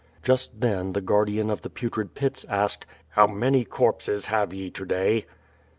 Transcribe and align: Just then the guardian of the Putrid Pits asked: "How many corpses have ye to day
Just 0.23 0.61
then 0.61 0.93
the 0.93 0.99
guardian 1.01 1.51
of 1.51 1.61
the 1.61 1.69
Putrid 1.69 2.15
Pits 2.15 2.43
asked: 2.49 2.87
"How 3.09 3.27
many 3.27 3.63
corpses 3.63 4.25
have 4.25 4.51
ye 4.51 4.71
to 4.71 4.83
day 4.87 5.27